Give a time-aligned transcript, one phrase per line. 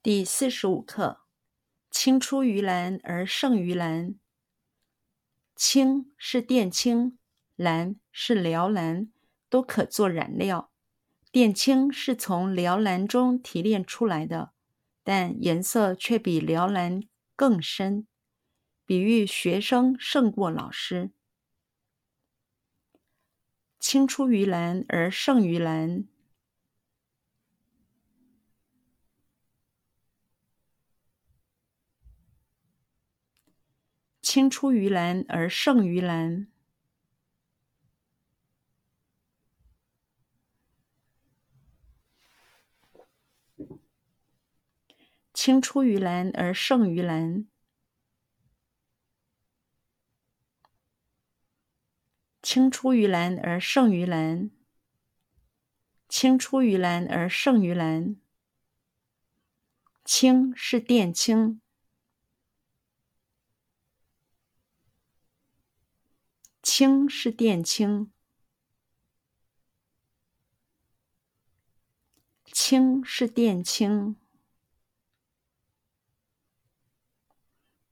[0.00, 1.22] 第四十五课：
[1.90, 4.14] 青出于蓝而胜于蓝。
[5.56, 7.18] 青是靛青，
[7.56, 9.10] 蓝是辽蓝，
[9.50, 10.70] 都可做染料。
[11.32, 14.52] 靛青是从辽蓝中提炼出来的，
[15.02, 17.02] 但颜色却比辽蓝
[17.34, 18.06] 更深，
[18.86, 21.10] 比喻学生胜过老师。
[23.80, 26.04] 青出于蓝而胜于蓝。
[34.30, 36.48] 青出于蓝而胜于蓝。
[45.32, 47.48] 青出于蓝而胜于蓝。
[52.42, 54.50] 青出于蓝而胜于蓝。
[56.06, 58.20] 青出于蓝而胜于蓝。
[60.04, 61.62] 青是靛青。
[66.78, 68.12] 青是靛青，
[72.52, 74.14] 青是靛青，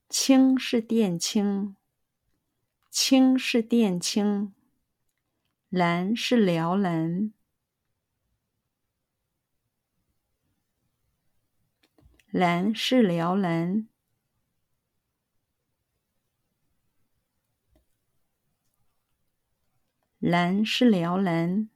[0.08, 1.74] 青是靛青，
[2.88, 4.54] 青是靛青，
[5.68, 7.32] 蓝是鹩蓝，
[12.30, 13.88] 蓝是鹩蓝。
[20.28, 21.70] 蓝是辽蓝，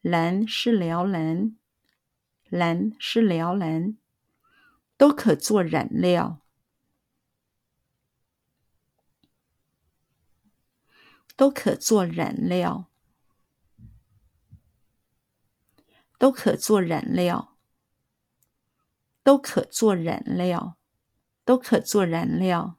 [0.00, 1.58] 蓝是辽蓝，
[2.48, 3.98] 蓝是辽蓝，
[4.96, 6.40] 都可做染料，
[11.36, 12.90] 都可做染料，
[16.16, 17.58] 都可做染料，
[19.22, 20.78] 都可做染料，
[21.44, 22.78] 都可做染料。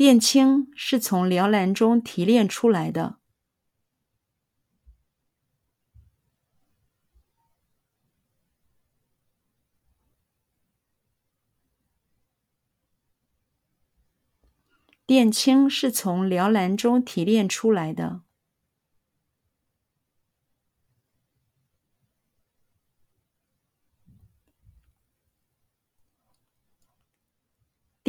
[0.00, 3.18] 靛青是从鹩蓝中提炼出来的。
[15.06, 18.22] 靛青是从鹩蓝中提炼出来的。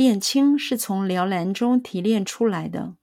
[0.01, 2.95] 靛青是从鹩蓝中提炼出来的。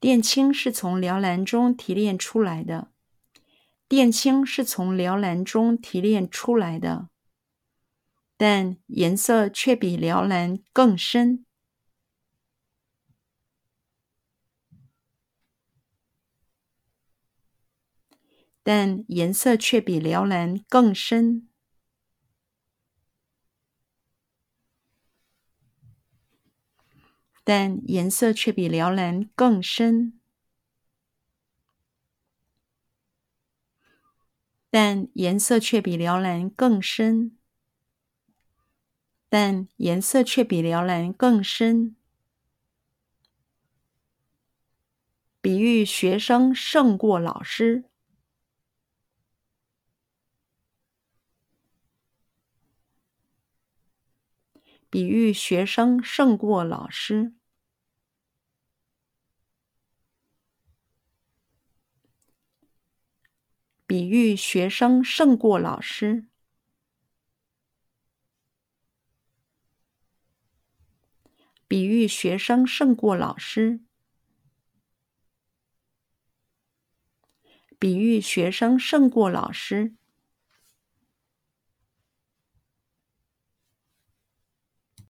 [0.00, 2.90] 靛青是从鹩蓝中提炼出来的。
[3.88, 7.10] 靛青是从鹩蓝中提炼出来的，
[8.36, 11.46] 但颜色却比鹩蓝更深。
[18.64, 21.48] 但颜色却比鹩蓝更深。
[27.48, 30.18] 但颜色却比辽蓝更深，
[34.68, 37.38] 但颜色却比辽蓝更深，
[39.28, 41.94] 但颜色却比辽蓝更深。
[45.40, 47.84] 比喻学生胜过老师，
[54.88, 57.34] 比喻学生胜过老师。
[63.86, 66.26] 比喻学生胜过老师。
[71.68, 73.80] 比喻学生胜过老师。
[77.78, 79.96] 比喻学生胜过老师。